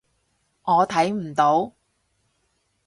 [0.63, 1.73] 我睇唔到